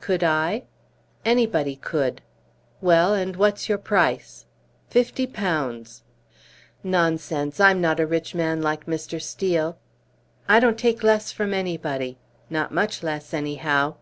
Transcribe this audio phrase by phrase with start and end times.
[0.00, 0.62] "Could I?"
[1.24, 2.22] "Anybody could."
[2.80, 4.46] "Well, and what's your price?"
[4.88, 6.04] "Fifty pounds."
[6.84, 7.58] "Nonsense!
[7.58, 9.20] I'm not a rich man like Mr.
[9.20, 9.78] Steel."
[10.48, 12.18] "I don't take less from anybody
[12.48, 13.96] not much less, anyhow!"